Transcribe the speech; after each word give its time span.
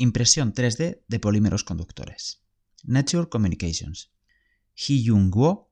Impresión 0.00 0.54
3D 0.54 1.02
de 1.06 1.20
polímeros 1.20 1.62
conductores. 1.62 2.42
Nature 2.84 3.28
Communications. 3.28 4.10
Hyun 4.74 5.30
Guo, 5.30 5.70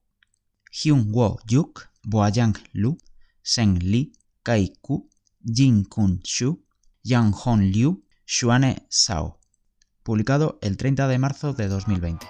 Hyun 0.70 1.10
Guo 1.10 1.38
Yuk, 1.48 1.88
Boayang 2.02 2.54
Lu, 2.74 2.98
Seng 3.42 3.78
Li, 3.78 4.12
Kai 4.42 4.74
Ku, 4.82 5.08
Jin 5.42 5.84
Kun 5.84 6.20
Shu, 6.24 6.62
Yang 7.02 7.32
Hon 7.42 7.72
Liu, 7.72 8.04
Xuane 8.26 8.86
Sao. 8.90 9.40
Publicado 10.02 10.58
el 10.60 10.76
30 10.76 11.08
de 11.08 11.18
marzo 11.18 11.54
de 11.54 11.68
2020. 11.68 12.26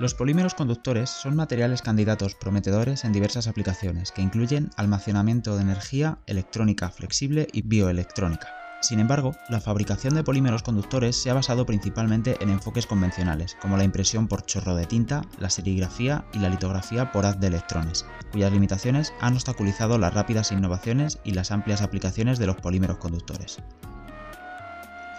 Los 0.00 0.14
polímeros 0.14 0.54
conductores 0.54 1.10
son 1.10 1.36
materiales 1.36 1.82
candidatos 1.82 2.34
prometedores 2.34 3.04
en 3.04 3.12
diversas 3.12 3.48
aplicaciones 3.48 4.12
que 4.12 4.22
incluyen 4.22 4.70
almacenamiento 4.78 5.56
de 5.56 5.62
energía, 5.62 6.20
electrónica 6.24 6.88
flexible 6.88 7.48
y 7.52 7.60
bioelectrónica. 7.60 8.48
Sin 8.80 8.98
embargo, 8.98 9.36
la 9.50 9.60
fabricación 9.60 10.14
de 10.14 10.24
polímeros 10.24 10.62
conductores 10.62 11.16
se 11.16 11.28
ha 11.28 11.34
basado 11.34 11.66
principalmente 11.66 12.38
en 12.40 12.48
enfoques 12.48 12.86
convencionales, 12.86 13.58
como 13.60 13.76
la 13.76 13.84
impresión 13.84 14.26
por 14.26 14.46
chorro 14.46 14.74
de 14.74 14.86
tinta, 14.86 15.20
la 15.38 15.50
serigrafía 15.50 16.24
y 16.32 16.38
la 16.38 16.48
litografía 16.48 17.12
por 17.12 17.26
haz 17.26 17.38
de 17.38 17.48
electrones, 17.48 18.06
cuyas 18.32 18.52
limitaciones 18.52 19.12
han 19.20 19.34
obstaculizado 19.34 19.98
las 19.98 20.14
rápidas 20.14 20.50
innovaciones 20.50 21.18
y 21.24 21.32
las 21.32 21.50
amplias 21.50 21.82
aplicaciones 21.82 22.38
de 22.38 22.46
los 22.46 22.56
polímeros 22.56 22.96
conductores. 22.96 23.58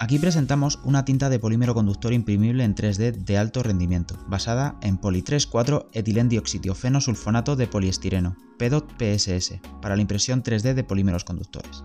Aquí 0.01 0.17
presentamos 0.17 0.79
una 0.83 1.05
tinta 1.05 1.29
de 1.29 1.37
polímero 1.37 1.75
conductor 1.75 2.11
imprimible 2.11 2.63
en 2.63 2.73
3D 2.73 3.11
de 3.23 3.37
alto 3.37 3.61
rendimiento, 3.61 4.17
basada 4.27 4.75
en 4.81 4.97
poli 4.97 5.21
3,4 5.21 5.89
etilendioxitiofeno-sulfonato 5.93 7.55
de 7.55 7.67
poliestireno, 7.67 8.35
PEDOT-PSS, 8.57 9.59
para 9.79 9.95
la 9.95 10.01
impresión 10.01 10.41
3D 10.41 10.73
de 10.73 10.83
polímeros 10.83 11.23
conductores. 11.23 11.83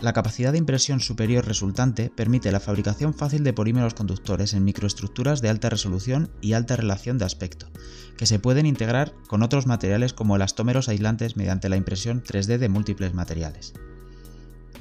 La 0.00 0.14
capacidad 0.14 0.52
de 0.52 0.58
impresión 0.58 1.00
superior 1.00 1.44
resultante 1.44 2.08
permite 2.08 2.50
la 2.50 2.60
fabricación 2.60 3.12
fácil 3.12 3.44
de 3.44 3.52
polímeros 3.52 3.92
conductores 3.92 4.54
en 4.54 4.64
microestructuras 4.64 5.42
de 5.42 5.50
alta 5.50 5.68
resolución 5.68 6.30
y 6.40 6.54
alta 6.54 6.76
relación 6.76 7.18
de 7.18 7.26
aspecto, 7.26 7.66
que 8.16 8.24
se 8.24 8.38
pueden 8.38 8.64
integrar 8.64 9.12
con 9.28 9.42
otros 9.42 9.66
materiales 9.66 10.14
como 10.14 10.36
elastómeros 10.36 10.88
aislantes 10.88 11.36
mediante 11.36 11.68
la 11.68 11.76
impresión 11.76 12.22
3D 12.22 12.56
de 12.56 12.70
múltiples 12.70 13.12
materiales. 13.12 13.74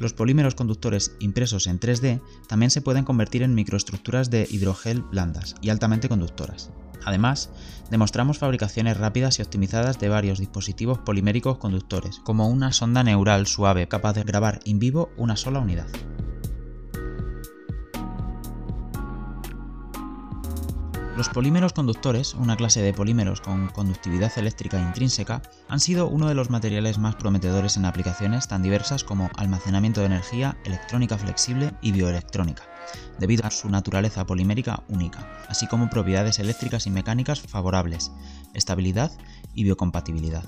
Los 0.02 0.14
polímeros 0.14 0.56
conductores 0.56 1.16
impresos 1.20 1.68
en 1.68 1.80
3D 1.80 2.22
también 2.48 2.72
se 2.72 2.82
pueden 2.82 3.06
convertir 3.06 3.44
en 3.44 3.54
microestructuras 3.54 4.32
de 4.32 4.48
hidrogel 4.50 5.04
blandas 5.04 5.54
y 5.62 5.70
altamente 5.70 6.10
conductoras. 6.10 6.72
Además, 7.06 7.52
demostramos 7.92 8.40
fabricaciones 8.40 8.98
rápidas 8.98 9.38
y 9.38 9.44
optimizadas 9.44 10.00
de 10.00 10.10
varios 10.10 10.40
dispositivos 10.40 10.98
poliméricos 10.98 11.60
conductores, 11.60 12.18
como 12.24 12.48
una 12.48 12.72
sonda 12.72 13.04
neural 13.04 13.46
suave 13.46 13.88
capaz 13.88 14.14
de 14.14 14.24
grabar 14.24 14.60
in 14.64 14.80
vivo 14.80 15.12
una 15.18 15.36
sola 15.36 15.60
unidad. 15.60 15.88
Los 21.18 21.28
polímeros 21.28 21.74
conductores, 21.74 22.34
una 22.36 22.56
clase 22.56 22.82
de 22.82 22.94
polímeros 22.94 23.42
con 23.42 23.68
conductividad 23.68 24.32
eléctrica 24.38 24.80
intrínseca, 24.80 25.42
han 25.68 25.82
sido 25.82 26.08
uno 26.08 26.30
de 26.30 26.36
los 26.36 26.50
materiales 26.50 26.98
más 27.00 27.16
prometedores 27.16 27.76
en 27.76 27.84
aplicaciones 27.84 28.48
tan 28.48 28.64
diversas 28.64 29.04
como 29.04 29.30
almacenamiento 29.36 30.00
de 30.00 30.08
energía, 30.08 30.58
electrónica 30.64 31.18
flexible 31.18 31.74
y 31.82 31.92
bioelectrónica, 31.92 32.64
debido 33.20 33.46
a 33.46 33.52
su 33.52 33.70
naturaleza 33.70 34.26
polimérica 34.26 34.84
única, 34.88 35.28
así 35.50 35.68
como 35.68 35.90
propiedades 35.90 36.40
eléctricas 36.40 36.88
y 36.88 36.92
mecánicas 36.92 37.42
favorables, 37.42 38.14
estabilidad 38.54 39.12
y 39.54 39.66
biocompatibilidad. 39.66 40.46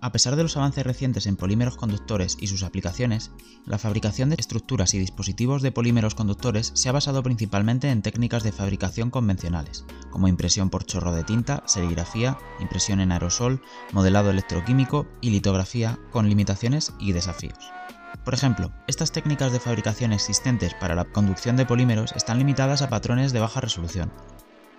A 0.00 0.12
pesar 0.12 0.36
de 0.36 0.42
los 0.42 0.56
avances 0.56 0.84
recientes 0.84 1.26
en 1.26 1.36
polímeros 1.36 1.76
conductores 1.76 2.36
y 2.40 2.46
sus 2.46 2.62
aplicaciones, 2.62 3.30
la 3.64 3.78
fabricación 3.78 4.28
de 4.30 4.36
estructuras 4.38 4.94
y 4.94 4.98
dispositivos 4.98 5.62
de 5.62 5.72
polímeros 5.72 6.14
conductores 6.14 6.72
se 6.74 6.88
ha 6.88 6.92
basado 6.92 7.22
principalmente 7.22 7.90
en 7.90 8.02
técnicas 8.02 8.42
de 8.42 8.52
fabricación 8.52 9.10
convencionales, 9.10 9.84
como 10.10 10.28
impresión 10.28 10.70
por 10.70 10.84
chorro 10.84 11.12
de 11.12 11.24
tinta, 11.24 11.62
serigrafía, 11.66 12.38
impresión 12.60 13.00
en 13.00 13.12
aerosol, 13.12 13.62
modelado 13.92 14.30
electroquímico 14.30 15.06
y 15.20 15.30
litografía, 15.30 15.98
con 16.10 16.28
limitaciones 16.28 16.92
y 16.98 17.12
desafíos. 17.12 17.58
Por 18.24 18.34
ejemplo, 18.34 18.72
estas 18.86 19.12
técnicas 19.12 19.52
de 19.52 19.60
fabricación 19.60 20.12
existentes 20.12 20.74
para 20.74 20.94
la 20.94 21.04
conducción 21.04 21.56
de 21.56 21.66
polímeros 21.66 22.12
están 22.12 22.38
limitadas 22.38 22.82
a 22.82 22.88
patrones 22.88 23.32
de 23.32 23.40
baja 23.40 23.60
resolución, 23.60 24.12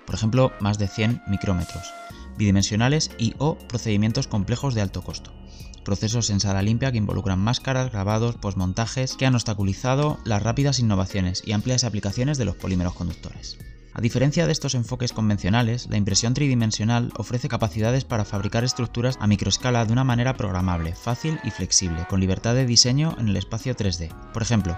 por 0.05 0.15
ejemplo, 0.15 0.53
más 0.61 0.77
de 0.77 0.87
100 0.87 1.23
micrómetros, 1.27 1.91
bidimensionales 2.37 3.11
y 3.17 3.33
o 3.37 3.57
procedimientos 3.57 4.27
complejos 4.27 4.73
de 4.73 4.81
alto 4.81 5.01
costo. 5.03 5.31
Procesos 5.83 6.29
en 6.29 6.39
sala 6.39 6.61
limpia 6.61 6.91
que 6.91 6.97
involucran 6.97 7.39
máscaras, 7.39 7.91
grabados, 7.91 8.35
posmontajes 8.35 9.15
que 9.15 9.25
han 9.25 9.35
obstaculizado 9.35 10.19
las 10.25 10.43
rápidas 10.43 10.79
innovaciones 10.79 11.43
y 11.45 11.53
amplias 11.53 11.83
aplicaciones 11.83 12.37
de 12.37 12.45
los 12.45 12.55
polímeros 12.55 12.93
conductores. 12.93 13.57
A 13.97 14.01
diferencia 14.01 14.45
de 14.45 14.51
estos 14.51 14.75
enfoques 14.75 15.11
convencionales, 15.11 15.87
la 15.89 15.97
impresión 15.97 16.35
tridimensional 16.35 17.11
ofrece 17.17 17.49
capacidades 17.49 18.05
para 18.05 18.25
fabricar 18.25 18.63
estructuras 18.63 19.17
a 19.19 19.25
microescala 19.25 19.85
de 19.85 19.91
una 19.91 20.03
manera 20.03 20.37
programable, 20.37 20.93
fácil 20.93 21.39
y 21.43 21.49
flexible, 21.49 22.05
con 22.07 22.19
libertad 22.19 22.53
de 22.53 22.67
diseño 22.67 23.15
en 23.17 23.29
el 23.29 23.37
espacio 23.37 23.75
3D. 23.75 24.09
Por 24.33 24.43
ejemplo, 24.43 24.77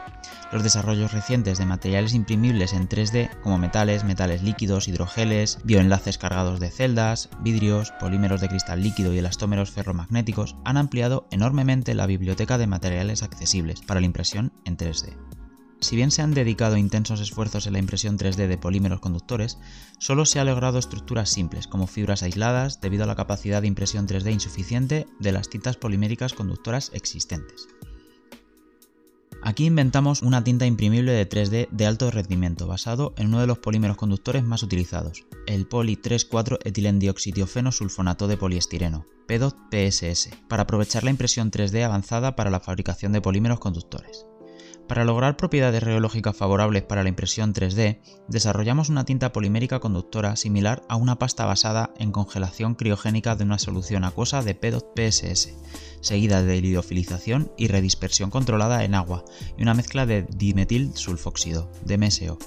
los 0.54 0.64
desarrollos 0.64 1.12
recientes 1.12 1.58
de 1.58 1.66
materiales 1.66 2.14
imprimibles 2.14 2.72
en 2.72 2.88
3D 2.88 3.30
como 3.42 3.58
metales, 3.58 4.06
metales 4.06 4.42
líquidos, 4.42 4.88
hidrogeles, 4.88 5.60
bioenlaces 5.66 6.18
cargados 6.18 6.62
de 6.62 6.72
celdas, 6.72 7.28
vidrios, 7.42 7.92
polímeros 8.00 8.40
de 8.40 8.48
cristal 8.48 8.82
líquido 8.82 9.14
y 9.14 9.18
elastómeros 9.18 9.72
ferromagnéticos 9.72 10.56
han 10.64 10.78
ampliado 10.78 11.28
enormemente 11.30 11.94
la 11.94 12.06
biblioteca 12.06 12.58
de 12.58 12.68
materiales 12.68 13.22
accesibles 13.22 13.82
para 13.82 14.00
la 14.00 14.06
impresión 14.06 14.54
en 14.64 14.78
3D. 14.78 15.29
Si 15.82 15.96
bien 15.96 16.12
se 16.12 16.22
han 16.22 16.34
dedicado 16.34 16.76
intensos 16.76 17.22
esfuerzos 17.22 17.66
en 17.66 17.74
la 17.74 17.80
impresión 17.80 18.18
3D 18.18 18.48
de 18.48 18.58
polímeros 18.58 19.00
conductores, 19.00 19.58
solo 19.98 20.26
se 20.26 20.40
ha 20.40 20.44
logrado 20.44 20.78
estructuras 20.78 21.30
simples, 21.30 21.68
como 21.68 21.88
fibras 21.88 22.22
aisladas, 22.22 22.82
debido 22.82 23.06
a 23.06 23.08
la 23.08 23.16
capacidad 23.16 23.62
de 23.62 23.68
impresión 23.68 24.06
3D 24.08 24.34
insuficiente 24.34 25.08
de 25.20 25.32
las 25.32 25.50
tintas 25.50 25.78
poliméricas 25.78 26.34
conductoras 26.34 26.92
existentes. 26.94 27.68
Aquí 29.42 29.66
inventamos 29.66 30.22
una 30.22 30.44
tinta 30.44 30.66
imprimible 30.66 31.14
de 31.14 31.28
3D 31.28 31.70
de 31.72 31.86
alto 31.86 32.12
rendimiento 32.12 32.68
basado 32.68 33.14
en 33.16 33.28
uno 33.28 33.40
de 33.40 33.48
los 33.48 33.60
polímeros 33.60 33.96
conductores 33.96 34.44
más 34.44 34.64
utilizados, 34.64 35.24
el 35.48 35.66
poli 35.66 35.96
3,4 35.96 36.60
etilendioxitiofeno 36.66 37.72
sulfonato 37.72 38.28
de 38.28 38.36
poliestireno, 38.36 39.06
PEDOT-PSS, 39.28 40.32
para 40.50 40.64
aprovechar 40.64 41.06
la 41.06 41.12
impresión 41.12 41.52
3D 41.52 41.84
avanzada 41.86 42.36
para 42.36 42.50
la 42.50 42.60
fabricación 42.60 43.14
de 43.14 43.22
polímeros 43.22 43.60
conductores. 43.60 44.26
Para 44.90 45.06
lograr 45.06 45.38
propiedades 45.38 45.84
reológicas 45.84 46.36
favorables 46.36 46.82
para 46.82 47.04
la 47.04 47.10
impresión 47.10 47.54
3D, 47.54 48.00
desarrollamos 48.28 48.90
una 48.90 49.06
tinta 49.06 49.32
polimérica 49.32 49.80
conductora 49.80 50.36
similar 50.36 50.82
a 50.90 50.96
una 50.96 51.20
pasta 51.20 51.46
basada 51.46 51.92
en 52.00 52.12
congelación 52.12 52.74
criogénica 52.74 53.36
de 53.36 53.44
una 53.44 53.60
solución 53.60 54.04
acuosa 54.04 54.42
de 54.42 54.56
PEDOT-PSS, 54.56 55.54
seguida 56.02 56.42
de 56.42 56.60
liofilización 56.62 57.52
y 57.56 57.68
redispersión 57.68 58.32
controlada 58.32 58.84
en 58.84 58.96
agua 58.96 59.26
y 59.60 59.62
una 59.62 59.76
mezcla 59.76 60.08
de 60.08 60.24
dimetil 60.24 60.92
sulfóxido, 60.96 61.72
DMSO. 61.86 62.40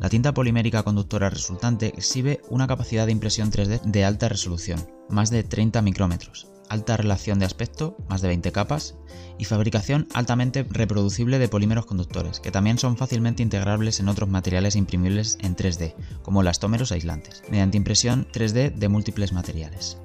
La 0.00 0.08
tinta 0.08 0.32
polimérica 0.32 0.84
conductora 0.84 1.28
resultante 1.28 1.88
exhibe 1.88 2.40
una 2.48 2.66
capacidad 2.66 3.04
de 3.04 3.12
impresión 3.12 3.52
3D 3.52 3.82
de 3.82 4.04
alta 4.06 4.30
resolución, 4.30 4.80
más 5.10 5.28
de 5.28 5.42
30 5.42 5.82
micrómetros, 5.82 6.51
alta 6.72 6.96
relación 6.96 7.38
de 7.38 7.44
aspecto, 7.44 7.96
más 8.08 8.22
de 8.22 8.28
20 8.28 8.50
capas, 8.50 8.94
y 9.38 9.44
fabricación 9.44 10.08
altamente 10.14 10.64
reproducible 10.68 11.38
de 11.38 11.48
polímeros 11.48 11.84
conductores, 11.84 12.40
que 12.40 12.50
también 12.50 12.78
son 12.78 12.96
fácilmente 12.96 13.42
integrables 13.42 14.00
en 14.00 14.08
otros 14.08 14.30
materiales 14.30 14.74
imprimibles 14.74 15.36
en 15.42 15.54
3D, 15.54 15.94
como 16.22 16.40
elastómeros 16.40 16.90
aislantes, 16.90 17.42
mediante 17.50 17.76
impresión 17.76 18.26
3D 18.32 18.74
de 18.74 18.88
múltiples 18.88 19.32
materiales. 19.34 19.98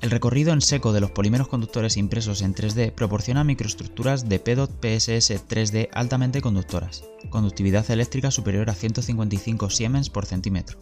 El 0.00 0.10
recorrido 0.10 0.52
en 0.52 0.62
seco 0.62 0.92
de 0.92 1.00
los 1.00 1.10
polímeros 1.10 1.48
conductores 1.48 1.98
impresos 1.98 2.40
en 2.40 2.54
3D 2.54 2.92
proporciona 2.92 3.44
microestructuras 3.44 4.28
de 4.28 4.38
PEDOT 4.38 4.70
PSS 4.80 5.46
3D 5.46 5.88
altamente 5.92 6.40
conductoras, 6.40 7.04
conductividad 7.30 7.90
eléctrica 7.90 8.30
superior 8.30 8.70
a 8.70 8.74
155 8.74 9.68
Siemens 9.68 10.08
por 10.08 10.24
centímetro, 10.24 10.78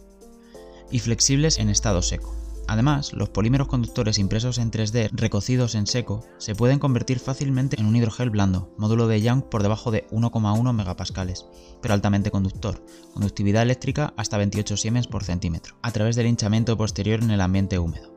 y 0.89 0.99
flexibles 0.99 1.57
en 1.57 1.69
estado 1.69 2.01
seco. 2.01 2.42
Además, 2.67 3.13
los 3.13 3.29
polímeros 3.29 3.67
conductores 3.67 4.17
impresos 4.17 4.57
en 4.57 4.71
3D 4.71 5.09
recocidos 5.11 5.75
en 5.75 5.87
seco 5.87 6.23
se 6.37 6.55
pueden 6.55 6.79
convertir 6.79 7.19
fácilmente 7.19 7.79
en 7.79 7.85
un 7.85 7.95
hidrogel 7.95 8.29
blando, 8.29 8.73
módulo 8.77 9.07
de 9.07 9.21
Young 9.21 9.43
por 9.43 9.63
debajo 9.63 9.91
de 9.91 10.07
1,1 10.09 10.73
megapascales, 10.73 11.45
pero 11.81 11.93
altamente 11.93 12.31
conductor, 12.31 12.83
conductividad 13.13 13.63
eléctrica 13.63 14.13
hasta 14.17 14.37
28 14.37 14.77
siemens 14.77 15.07
por 15.07 15.23
centímetro, 15.23 15.75
a 15.81 15.91
través 15.91 16.15
del 16.15 16.27
hinchamiento 16.27 16.77
posterior 16.77 17.21
en 17.21 17.31
el 17.31 17.41
ambiente 17.41 17.79
húmedo. 17.79 18.12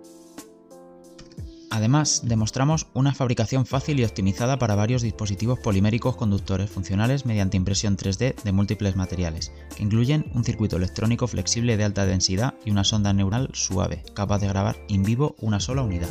Además, 1.77 2.23
demostramos 2.25 2.87
una 2.95 3.13
fabricación 3.13 3.67
fácil 3.67 4.01
y 4.01 4.05
optimizada 4.05 4.59
para 4.59 4.75
varios 4.75 5.03
dispositivos 5.03 5.59
poliméricos 5.59 6.17
conductores 6.17 6.71
funcionales 6.71 7.27
mediante 7.27 7.59
impresión 7.59 7.99
3D 7.99 8.35
de 8.43 8.53
múltiples 8.53 8.97
materiales, 8.97 9.53
que 9.77 9.83
incluyen 9.83 10.25
un 10.33 10.43
circuito 10.43 10.79
electrónico 10.79 11.27
flexible 11.29 11.77
de 11.77 11.85
alta 11.85 12.07
densidad 12.07 12.55
y 12.65 12.71
una 12.71 12.83
sonda 12.83 13.13
neural 13.13 13.51
suave, 13.53 14.03
capaz 14.15 14.39
de 14.39 14.49
grabar 14.49 14.79
in 14.89 15.03
vivo 15.03 15.37
una 15.39 15.61
sola 15.61 15.83
unidad. 15.83 16.09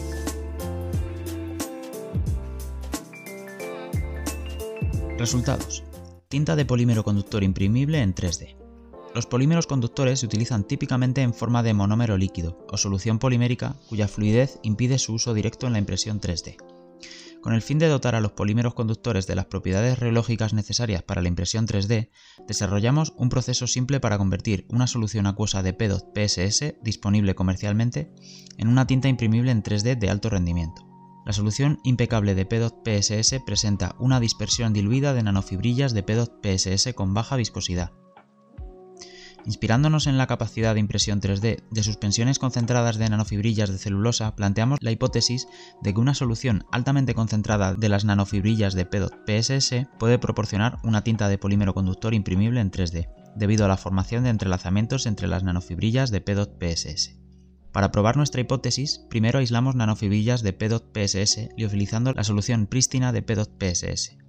Resultados. 5.18 5.84
Tinta 6.28 6.56
de 6.56 6.66
polímero 6.66 7.04
conductor 7.04 7.44
imprimible 7.44 8.04
en 8.04 8.14
3D. 8.14 8.65
Los 9.16 9.28
polímeros 9.28 9.66
conductores 9.66 10.20
se 10.20 10.26
utilizan 10.26 10.66
típicamente 10.66 11.22
en 11.22 11.34
forma 11.34 11.64
de 11.64 11.74
monómero 11.74 12.18
líquido 12.18 12.58
o 12.70 12.76
solución 12.76 13.18
polimérica 13.18 13.78
cuya 13.88 14.10
fluidez 14.10 14.60
impide 14.62 14.98
su 14.98 15.14
uso 15.14 15.34
directo 15.34 15.68
en 15.68 15.72
la 15.72 15.80
impresión 15.80 16.20
3D. 16.20 16.58
Con 17.42 17.54
el 17.54 17.62
fin 17.62 17.80
de 17.80 17.88
dotar 17.88 18.16
a 18.16 18.20
los 18.20 18.34
polímeros 18.34 18.74
conductores 18.74 19.26
de 19.26 19.36
las 19.36 19.46
propiedades 19.46 20.00
reológicas 20.00 20.54
necesarias 20.54 21.02
para 21.02 21.22
la 21.22 21.30
impresión 21.30 21.66
3D, 21.66 22.10
desarrollamos 22.46 23.14
un 23.16 23.30
proceso 23.30 23.68
simple 23.68 24.02
para 24.02 24.18
convertir 24.18 24.66
una 24.70 24.86
solución 24.86 25.28
acuosa 25.28 25.64
de 25.64 25.72
PEDOT 25.72 26.14
PSS 26.14 26.76
disponible 26.84 27.36
comercialmente 27.36 28.12
en 28.58 28.68
una 28.68 28.86
tinta 28.86 29.08
imprimible 29.08 29.52
en 29.52 29.64
3D 29.64 29.98
de 29.98 30.10
alto 30.10 30.30
rendimiento. 30.30 30.82
La 31.26 31.32
solución 31.32 31.80
impecable 31.86 32.36
de 32.36 32.46
PEDOT 32.46 32.84
PSS 32.84 33.40
presenta 33.46 33.96
una 33.98 34.20
dispersión 34.20 34.74
diluida 34.74 35.14
de 35.14 35.24
nanofibrillas 35.24 35.94
de 35.94 36.04
PEDOT 36.04 36.42
PSS 36.44 36.94
con 36.94 37.14
baja 37.14 37.38
viscosidad, 37.38 37.94
Inspirándonos 39.46 40.08
en 40.08 40.18
la 40.18 40.26
capacidad 40.26 40.74
de 40.74 40.80
impresión 40.80 41.22
3D 41.22 41.64
de 41.70 41.84
suspensiones 41.84 42.40
concentradas 42.40 42.98
de 42.98 43.08
nanofibrillas 43.08 43.70
de 43.70 43.78
celulosa, 43.78 44.36
planteamos 44.36 44.80
la 44.82 44.92
hipótesis 44.92 45.48
de 45.84 45.94
que 45.94 46.00
una 46.00 46.16
solución 46.16 46.66
altamente 46.72 47.14
concentrada 47.14 47.76
de 47.76 47.90
las 47.90 48.06
nanofibrillas 48.06 48.74
de 48.74 48.86
PEDOT 48.86 49.14
PSS 49.28 49.88
puede 50.00 50.18
proporcionar 50.18 50.78
una 50.84 51.04
tinta 51.04 51.30
de 51.30 51.38
polímero 51.38 51.76
conductor 51.76 52.16
imprimible 52.16 52.60
en 52.60 52.72
3D, 52.72 53.08
debido 53.36 53.66
a 53.66 53.68
la 53.68 53.78
formación 53.78 54.24
de 54.24 54.32
entrelazamientos 54.32 55.06
entre 55.06 55.28
las 55.28 55.44
nanofibrillas 55.44 56.10
de 56.10 56.22
PEDOT 56.22 56.58
PSS. 56.60 57.16
Para 57.72 57.92
probar 57.92 58.18
nuestra 58.18 58.42
hipótesis, 58.42 59.06
primero 59.10 59.38
aislamos 59.38 59.76
nanofibrillas 59.76 60.42
de 60.42 60.54
PEDOT 60.54 60.92
PSS 60.92 61.50
liofilizando 61.56 62.14
la 62.14 62.24
solución 62.24 62.66
prístina 62.66 63.12
de 63.12 63.22
PEDOT 63.22 63.52
PSS. 63.60 64.25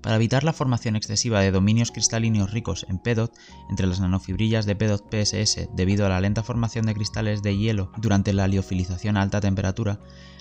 Para 0.00 0.16
evitar 0.16 0.44
la 0.44 0.52
formación 0.52 0.96
excesiva 0.96 1.40
de 1.40 1.50
dominios 1.50 1.90
cristalíneos 1.90 2.52
ricos 2.52 2.86
en 2.88 2.98
PEDOT 2.98 3.34
entre 3.70 3.86
las 3.86 4.00
nanofibrillas 4.00 4.66
de 4.66 4.76
PEDOT 4.76 5.10
PSS 5.10 5.68
debido 5.74 6.06
a 6.06 6.08
la 6.08 6.20
lenta 6.20 6.42
formación 6.42 6.86
de 6.86 6.94
cristales 6.94 7.42
de 7.42 7.56
hielo 7.56 7.92
durante 7.96 8.32
la 8.32 8.48
liofilización 8.48 9.16
a 9.16 9.22
alta 9.22 9.40
temperatura, 9.40 10.00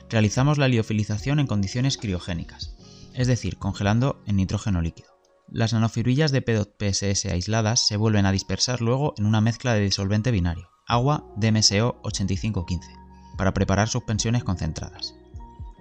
realizamos 0.09 0.57
la 0.57 0.67
liofilización 0.67 1.39
en 1.39 1.47
condiciones 1.47 1.97
criogénicas, 1.97 2.75
es 3.13 3.27
decir, 3.27 3.57
congelando 3.57 4.21
en 4.25 4.35
nitrógeno 4.35 4.81
líquido. 4.81 5.09
Las 5.49 5.73
nanofibrillas 5.73 6.31
de 6.31 6.41
PEDOT 6.41 6.75
PSS 6.77 7.25
aisladas 7.25 7.85
se 7.85 7.97
vuelven 7.97 8.25
a 8.25 8.31
dispersar 8.31 8.81
luego 8.81 9.13
en 9.17 9.25
una 9.25 9.41
mezcla 9.41 9.73
de 9.73 9.81
disolvente 9.81 10.31
binario, 10.31 10.69
agua 10.87 11.25
DMSO 11.35 11.99
8515, 12.03 12.87
para 13.37 13.53
preparar 13.53 13.89
suspensiones 13.89 14.43
concentradas. 14.43 15.15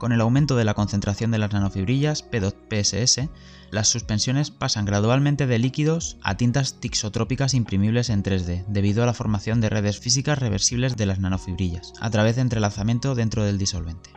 Con 0.02 0.10
el 0.10 0.20
aumento 0.20 0.56
de 0.56 0.64
la 0.64 0.74
concentración 0.74 1.30
de 1.30 1.38
las 1.38 1.52
nanofibrillas 1.52 2.28
P2PSS, 2.28 3.28
las 3.70 3.86
suspensiones 3.86 4.50
pasan 4.50 4.84
gradualmente 4.84 5.46
de 5.46 5.60
líquidos 5.60 6.16
a 6.22 6.36
tintas 6.36 6.80
tixotrópicas 6.80 7.54
imprimibles 7.54 8.10
en 8.10 8.24
3D, 8.24 8.64
debido 8.66 9.04
a 9.04 9.06
la 9.06 9.14
formación 9.14 9.60
de 9.60 9.68
redes 9.68 10.00
físicas 10.00 10.40
reversibles 10.40 10.96
de 10.96 11.06
las 11.06 11.20
nanofibrillas, 11.20 11.92
a 12.00 12.10
través 12.10 12.34
de 12.34 12.42
entrelazamiento 12.42 13.14
dentro 13.14 13.44
del 13.44 13.58
disolvente. 13.58 14.10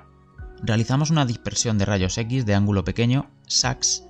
Realizamos 0.63 1.11
una 1.11 1.27
dispersión 1.27 1.77
de 1.77 1.85
rayos 1.85 2.17
X 2.17 2.47
de 2.47 2.55
ángulo 2.55 2.83
pequeño, 2.83 3.29
SAX, 3.45 4.05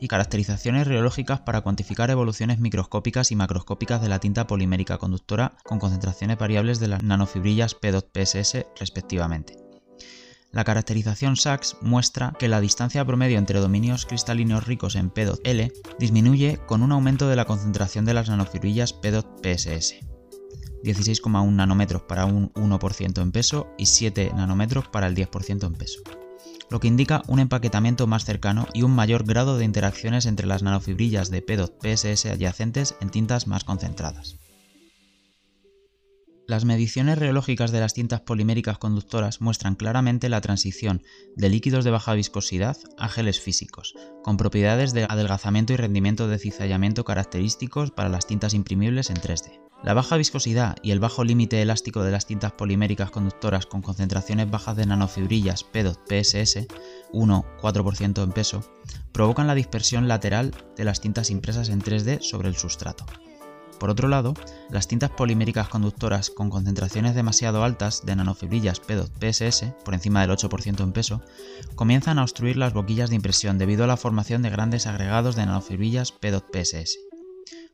y 0.00 0.08
caracterizaciones 0.08 0.86
reológicas 0.86 1.40
para 1.40 1.60
cuantificar 1.60 2.08
evoluciones 2.08 2.58
microscópicas 2.58 3.32
y 3.32 3.36
macroscópicas 3.36 4.00
de 4.00 4.08
la 4.08 4.18
tinta 4.18 4.46
polimérica 4.46 4.96
conductora 4.96 5.58
con 5.62 5.78
concentraciones 5.78 6.38
variables 6.38 6.80
de 6.80 6.88
las 6.88 7.02
nanofibrillas 7.02 7.78
P2PSS 7.78 8.68
respectivamente. 8.80 9.67
La 10.50 10.64
caracterización 10.64 11.36
SAX 11.36 11.76
muestra 11.82 12.32
que 12.38 12.48
la 12.48 12.60
distancia 12.60 13.04
promedio 13.04 13.38
entre 13.38 13.60
dominios 13.60 14.06
cristalinos 14.06 14.66
ricos 14.66 14.96
en 14.96 15.12
P2L 15.12 15.72
disminuye 15.98 16.58
con 16.66 16.82
un 16.82 16.92
aumento 16.92 17.28
de 17.28 17.36
la 17.36 17.44
concentración 17.44 18.06
de 18.06 18.14
las 18.14 18.30
nanofibrillas 18.30 18.94
P2PSS. 19.00 20.06
16,1 20.82 21.52
nanómetros 21.52 22.02
para 22.02 22.24
un 22.24 22.52
1% 22.54 23.20
en 23.20 23.32
peso 23.32 23.68
y 23.76 23.86
7 23.86 24.32
nanómetros 24.34 24.88
para 24.88 25.06
el 25.06 25.14
10% 25.14 25.66
en 25.66 25.74
peso, 25.74 26.00
lo 26.70 26.80
que 26.80 26.88
indica 26.88 27.22
un 27.26 27.40
empaquetamiento 27.40 28.06
más 28.06 28.24
cercano 28.24 28.66
y 28.72 28.82
un 28.82 28.94
mayor 28.94 29.24
grado 29.24 29.58
de 29.58 29.64
interacciones 29.64 30.24
entre 30.24 30.46
las 30.46 30.62
nanofibrillas 30.62 31.30
de 31.30 31.44
P2PSS 31.44 32.30
adyacentes 32.30 32.94
en 33.00 33.10
tintas 33.10 33.46
más 33.48 33.64
concentradas. 33.64 34.36
Las 36.48 36.64
mediciones 36.64 37.18
reológicas 37.18 37.72
de 37.72 37.80
las 37.80 37.92
tintas 37.92 38.22
poliméricas 38.22 38.78
conductoras 38.78 39.42
muestran 39.42 39.74
claramente 39.74 40.30
la 40.30 40.40
transición 40.40 41.02
de 41.36 41.50
líquidos 41.50 41.84
de 41.84 41.90
baja 41.90 42.14
viscosidad 42.14 42.78
a 42.96 43.10
geles 43.10 43.38
físicos, 43.38 43.94
con 44.24 44.38
propiedades 44.38 44.94
de 44.94 45.04
adelgazamiento 45.04 45.74
y 45.74 45.76
rendimiento 45.76 46.26
de 46.26 46.38
cizallamiento 46.38 47.04
característicos 47.04 47.90
para 47.90 48.08
las 48.08 48.26
tintas 48.26 48.54
imprimibles 48.54 49.10
en 49.10 49.18
3D. 49.18 49.60
La 49.84 49.92
baja 49.92 50.16
viscosidad 50.16 50.76
y 50.82 50.92
el 50.92 51.00
bajo 51.00 51.22
límite 51.22 51.60
elástico 51.60 52.02
de 52.02 52.12
las 52.12 52.24
tintas 52.24 52.52
poliméricas 52.52 53.10
conductoras 53.10 53.66
con 53.66 53.82
concentraciones 53.82 54.50
bajas 54.50 54.74
de 54.74 54.86
nanofibrillas 54.86 55.64
PEDOT 55.64 56.00
PSS, 56.08 56.66
1-4% 57.12 58.24
en 58.24 58.32
peso, 58.32 58.64
provocan 59.12 59.48
la 59.48 59.54
dispersión 59.54 60.08
lateral 60.08 60.54
de 60.78 60.84
las 60.84 61.02
tintas 61.02 61.28
impresas 61.28 61.68
en 61.68 61.82
3D 61.82 62.22
sobre 62.22 62.48
el 62.48 62.56
sustrato. 62.56 63.04
Por 63.78 63.90
otro 63.90 64.08
lado, 64.08 64.34
las 64.70 64.88
tintas 64.88 65.10
poliméricas 65.10 65.68
conductoras 65.68 66.30
con 66.30 66.50
concentraciones 66.50 67.14
demasiado 67.14 67.62
altas 67.62 68.04
de 68.04 68.16
nanofibrillas 68.16 68.80
PEDOT-PSS, 68.80 69.72
por 69.84 69.94
encima 69.94 70.20
del 70.20 70.30
8% 70.30 70.82
en 70.82 70.92
peso, 70.92 71.22
comienzan 71.76 72.18
a 72.18 72.22
obstruir 72.22 72.56
las 72.56 72.72
boquillas 72.72 73.10
de 73.10 73.16
impresión 73.16 73.56
debido 73.56 73.84
a 73.84 73.86
la 73.86 73.96
formación 73.96 74.42
de 74.42 74.50
grandes 74.50 74.86
agregados 74.86 75.36
de 75.36 75.46
nanofibrillas 75.46 76.12
PEDOT-PSS. 76.12 76.98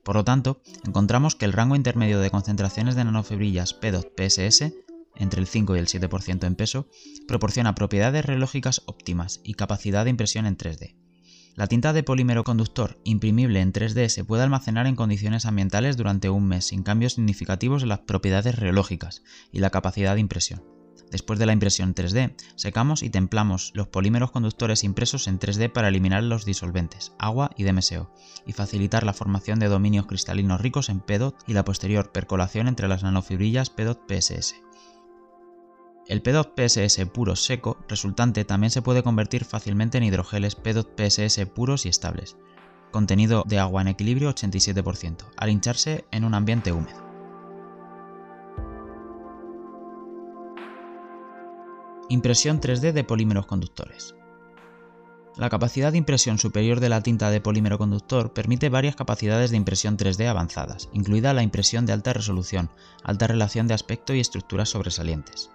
Por 0.03 0.17
lo 0.17 0.25
tanto, 0.25 0.61
encontramos 0.87 1.35
que 1.35 1.47
el 1.47 1.55
rango 1.55 1.77
intermedio 1.77 2.21
de 2.21 2.31
concentraciones 2.31 2.95
de 2.95 3.05
nanofibrillas 3.05 3.73
PEDOT-PSS, 3.73 4.75
entre 5.17 5.41
el 5.41 5.47
5 5.47 5.77
y 5.77 5.79
el 5.79 5.87
7% 5.87 6.45
en 6.45 6.55
peso, 6.55 6.87
proporciona 7.27 7.75
propiedades 7.75 8.27
reológicas 8.27 8.83
óptimas 8.85 9.41
y 9.43 9.55
capacidad 9.55 10.05
de 10.05 10.11
impresión 10.11 10.45
en 10.45 10.59
3D. 10.59 11.04
La 11.57 11.69
tinta 11.69 11.93
de 11.93 12.03
polímero 12.03 12.43
conductor 12.43 12.99
imprimible 13.05 13.61
en 13.61 13.73
3D 13.73 14.09
se 14.09 14.25
puede 14.25 14.43
almacenar 14.43 14.89
en 14.89 14.97
condiciones 14.97 15.47
ambientales 15.47 15.97
durante 15.97 16.29
un 16.29 16.49
mes 16.49 16.65
sin 16.65 16.83
cambios 16.83 17.13
significativos 17.13 17.85
en 17.85 17.91
las 17.91 18.01
propiedades 18.01 18.57
reológicas 18.59 19.23
y 19.53 19.61
la 19.61 19.71
capacidad 19.71 20.15
de 20.15 20.21
impresión. 20.21 20.65
Después 21.13 21.39
de 21.39 21.47
la 21.47 21.53
impresión 21.53 21.95
3D, 21.95 22.35
secamos 22.57 23.05
y 23.05 23.11
templamos 23.11 23.71
los 23.75 23.87
polímeros 23.87 24.33
conductores 24.33 24.83
impresos 24.83 25.29
en 25.29 25.39
3D 25.39 25.71
para 25.71 25.87
eliminar 25.87 26.25
los 26.25 26.45
disolventes, 26.45 27.13
agua 27.21 27.51
y 27.57 27.63
DMSO, 27.63 28.13
y 28.47 28.53
facilitar 28.53 29.05
la 29.05 29.13
formación 29.13 29.61
de 29.61 29.69
dominios 29.69 30.07
cristalinos 30.07 30.61
ricos 30.61 30.89
en 30.89 30.99
PEDOT 30.99 31.37
y 31.47 31.53
la 31.53 31.65
posterior 31.65 32.11
percolación 32.11 32.67
entre 32.67 32.89
las 32.89 33.05
nanofibrillas 33.05 33.71
PEDOT-PSS. 33.71 34.64
El 36.07 36.21
PEDOT 36.21 36.53
PSS 36.55 37.07
puro 37.07 37.35
seco 37.35 37.79
resultante 37.89 38.45
también 38.45 38.71
se 38.71 38.83
puede 38.83 39.03
convertir 39.03 39.47
fácilmente 39.47 39.97
en 39.97 40.05
hidrogeles 40.05 40.55
PEDOT 40.55 41.01
PSS 41.01 41.47
puros 41.47 41.87
y 41.87 41.89
estables, 41.89 42.37
contenido 42.91 43.43
de 43.47 43.59
agua 43.59 43.81
en 43.81 43.89
equilibrio 43.89 44.29
87%, 44.29 45.25
al 45.37 45.49
hincharse 45.49 46.05
en 46.11 46.25
un 46.25 46.35
ambiente 46.35 46.73
húmedo. 46.73 47.03
Impresión 52.11 52.61
3D 52.61 52.93
de 52.93 53.05
polímeros 53.05 53.47
conductores. 53.47 54.15
La 55.39 55.49
capacidad 55.49 55.91
de 55.91 55.99
impresión 55.99 56.39
superior 56.39 56.81
de 56.81 56.91
la 56.91 57.03
tinta 57.03 57.31
de 57.31 57.41
polímero 57.41 57.79
conductor 57.79 58.35
permite 58.35 58.69
varias 58.69 58.95
capacidades 58.95 59.51
de 59.51 59.57
impresión 59.57 59.97
3D 59.97 60.29
avanzadas, 60.29 60.91
incluida 60.93 61.33
la 61.33 61.43
impresión 61.43 61.87
de 61.87 61.95
alta 61.95 62.13
resolución, 62.13 62.71
alta 63.03 63.27
relación 63.27 63.67
de 63.67 63.75
aspecto 63.75 64.15
y 64.15 64.21
estructuras 64.21 64.69
sobresalientes. 64.69 65.51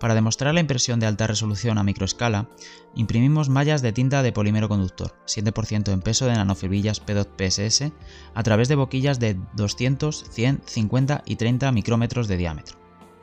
Para 0.00 0.14
demostrar 0.14 0.54
la 0.54 0.60
impresión 0.60 1.00
de 1.00 1.06
alta 1.06 1.26
resolución 1.26 1.76
a 1.76 1.82
microescala, 1.82 2.48
imprimimos 2.94 3.48
mallas 3.48 3.82
de 3.82 3.92
tinta 3.92 4.22
de 4.22 4.32
polímero 4.32 4.68
conductor, 4.68 5.16
7% 5.26 5.92
en 5.92 6.02
peso 6.02 6.26
de 6.26 6.34
nanofibrillas 6.34 7.00
PEDOT 7.00 7.30
PSS, 7.36 7.92
a 8.34 8.42
través 8.44 8.68
de 8.68 8.76
boquillas 8.76 9.18
de 9.18 9.36
200, 9.54 10.24
100, 10.30 10.62
50 10.64 11.22
y 11.26 11.36
30 11.36 11.72
micrómetros 11.72 12.28
de 12.28 12.36
diámetro. 12.36 12.78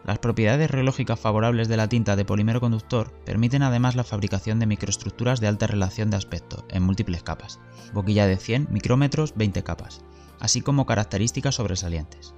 Las 0.06 0.20
propiedades 0.20 0.70
reológicas 0.70 1.20
favorables 1.20 1.68
de 1.68 1.78
la 1.78 1.90
tinta 1.90 2.16
de 2.16 2.26
polímero 2.26 2.60
conductor 2.60 3.12
permiten 3.26 3.64
además 3.64 3.96
la 3.96 4.04
fabricación 4.04 4.60
de 4.60 4.68
microestructuras 4.68 5.40
de 5.40 5.48
alta 5.48 5.66
relación 5.66 6.12
de 6.12 6.18
aspecto, 6.18 6.66
en 6.70 6.84
múltiples 6.84 7.24
capas, 7.24 7.60
boquilla 7.94 8.28
de 8.28 8.38
100 8.38 8.68
micrómetros, 8.70 9.34
20 9.36 9.64
capas, 9.64 10.04
así 10.40 10.62
como 10.62 10.86
características 10.86 11.56
sobresalientes. 11.56 12.36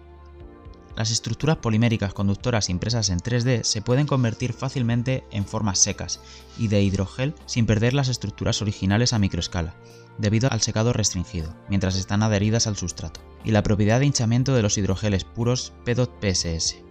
Las 0.97 1.11
estructuras 1.11 1.57
poliméricas 1.57 2.11
conductoras 2.11 2.71
impresas 2.71 3.11
en 3.11 3.19
3D 3.19 3.61
se 3.61 3.83
pueden 3.83 4.07
convertir 4.07 4.51
fácilmente 4.51 5.23
en 5.29 5.45
formas 5.45 5.77
secas 5.77 6.19
y 6.57 6.69
de 6.69 6.81
hidrogel 6.81 7.35
sin 7.45 7.67
perder 7.67 7.93
las 7.93 8.07
estructuras 8.07 8.63
originales 8.63 9.13
a 9.13 9.19
microescala, 9.19 9.75
debido 10.17 10.51
al 10.51 10.61
secado 10.61 10.93
restringido, 10.93 11.53
mientras 11.69 11.95
están 11.97 12.23
adheridas 12.23 12.65
al 12.65 12.77
sustrato, 12.77 13.21
y 13.43 13.51
la 13.51 13.61
propiedad 13.61 13.99
de 13.99 14.07
hinchamiento 14.07 14.55
de 14.55 14.63
los 14.63 14.79
hidrogeles 14.79 15.23
puros 15.23 15.71
PEDOT-PSS. 15.85 16.86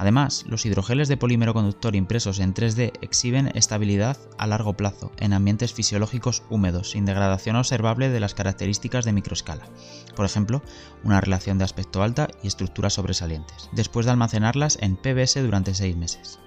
Además, 0.00 0.46
los 0.48 0.64
hidrogeles 0.64 1.08
de 1.08 1.18
polímero 1.18 1.52
conductor 1.52 1.94
impresos 1.94 2.38
en 2.38 2.54
3D 2.54 2.92
exhiben 3.02 3.50
estabilidad 3.54 4.16
a 4.38 4.46
largo 4.46 4.72
plazo 4.72 5.12
en 5.18 5.34
ambientes 5.34 5.74
fisiológicos 5.74 6.42
húmedos, 6.48 6.92
sin 6.92 7.04
degradación 7.04 7.56
observable 7.56 8.08
de 8.08 8.18
las 8.18 8.32
características 8.32 9.04
de 9.04 9.12
microescala, 9.12 9.68
por 10.16 10.24
ejemplo, 10.24 10.62
una 11.04 11.20
relación 11.20 11.58
de 11.58 11.64
aspecto 11.64 12.02
alta 12.02 12.28
y 12.42 12.46
estructuras 12.46 12.94
sobresalientes, 12.94 13.68
después 13.72 14.06
de 14.06 14.12
almacenarlas 14.12 14.78
en 14.80 14.96
PBS 14.96 15.42
durante 15.42 15.74
6 15.74 15.94
meses. 15.98 16.38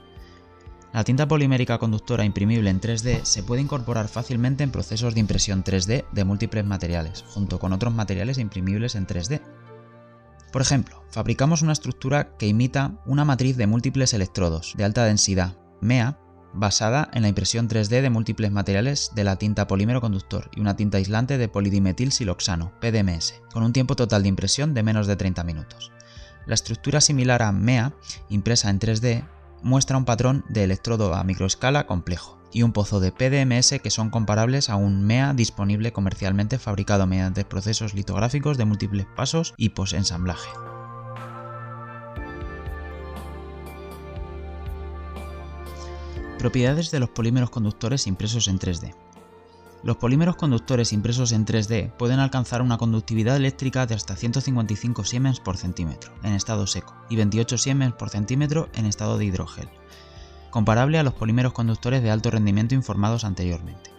La 0.91 1.03
tinta 1.03 1.27
polimérica 1.27 1.77
conductora 1.77 2.25
imprimible 2.25 2.71
en 2.71 2.81
3D 2.81 3.23
se 3.23 3.43
puede 3.43 3.61
incorporar 3.61 4.07
fácilmente 4.07 4.63
en 4.63 4.71
procesos 4.71 5.13
de 5.13 5.19
impresión 5.19 5.63
3D 5.63 6.05
de 6.11 6.23
múltiples 6.23 6.65
materiales, 6.65 7.23
junto 7.27 7.59
con 7.59 7.71
otros 7.71 7.93
materiales 7.93 8.39
imprimibles 8.39 8.95
en 8.95 9.05
3D, 9.05 9.41
por 10.53 10.61
ejemplo, 10.61 11.03
fabricamos 11.09 11.63
una 11.63 11.73
estructura 11.73 12.37
que 12.37 12.45
imita 12.45 13.01
una 13.07 13.25
matriz 13.25 13.57
de 13.57 13.65
múltiples 13.65 14.13
electrodos 14.13 14.75
de 14.77 14.83
alta 14.83 15.03
densidad, 15.03 15.57
MEA, 15.81 16.19
basada 16.53 17.09
en 17.11 17.23
la 17.23 17.27
impresión 17.27 17.67
3D 17.67 18.03
de 18.03 18.09
múltiples 18.11 18.51
materiales 18.51 19.09
de 19.15 19.23
la 19.23 19.37
tinta 19.37 19.65
polímero 19.65 19.99
conductor 19.99 20.51
y 20.55 20.61
una 20.61 20.75
tinta 20.75 20.99
aislante 20.99 21.39
de 21.39 21.47
polidimetil 21.49 22.11
siloxano, 22.11 22.71
PDMS, 22.79 23.41
con 23.51 23.63
un 23.63 23.73
tiempo 23.73 23.95
total 23.95 24.21
de 24.21 24.29
impresión 24.29 24.75
de 24.75 24.83
menos 24.83 25.07
de 25.07 25.15
30 25.15 25.43
minutos. 25.43 25.91
La 26.45 26.53
estructura 26.53 27.01
similar 27.01 27.41
a 27.41 27.51
MEA, 27.51 27.95
impresa 28.29 28.69
en 28.69 28.79
3D, 28.79 29.27
muestra 29.63 29.97
un 29.97 30.05
patrón 30.05 30.45
de 30.49 30.65
electrodo 30.65 31.15
a 31.15 31.23
microescala 31.23 31.87
complejo 31.87 32.42
y 32.53 32.63
un 32.63 32.71
pozo 32.71 32.99
de 32.99 33.11
PDMS 33.11 33.81
que 33.81 33.89
son 33.89 34.09
comparables 34.09 34.69
a 34.69 34.75
un 34.75 35.03
MEA 35.03 35.33
disponible 35.33 35.91
comercialmente 35.91 36.59
fabricado 36.59 37.07
mediante 37.07 37.43
procesos 37.45 37.93
litográficos 37.93 38.57
de 38.57 38.65
múltiples 38.65 39.07
pasos 39.15 39.53
y 39.57 39.69
posensamblaje. 39.69 40.49
Propiedades 46.37 46.91
de 46.91 46.99
los 46.99 47.09
polímeros 47.09 47.49
conductores 47.49 48.05
impresos 48.05 48.47
en 48.47 48.59
3D. 48.59 48.93
Los 49.83 49.97
polímeros 49.97 50.37
conductores 50.37 50.93
impresos 50.93 51.33
en 51.33 51.45
3D 51.45 51.91
pueden 51.97 52.19
alcanzar 52.19 52.61
una 52.61 52.77
conductividad 52.77 53.35
eléctrica 53.35 53.85
de 53.85 53.95
hasta 53.95 54.15
155 54.15 55.03
siemens 55.03 55.41
por 55.41 55.57
centímetro 55.57 56.13
en 56.23 56.33
estado 56.33 56.67
seco 56.67 56.95
y 57.09 57.17
28 57.17 57.57
siemens 57.57 57.93
por 57.93 58.09
centímetro 58.09 58.69
en 58.73 58.85
estado 58.85 59.17
de 59.17 59.25
hidrogel, 59.25 59.69
comparable 60.53 60.99
a 60.99 61.03
los 61.03 61.15
polímeros 61.15 61.51
conductores 61.51 62.03
de 62.03 62.11
alto 62.11 62.29
rendimiento 62.29 62.75
informados 62.75 63.23
anteriormente. 63.23 63.89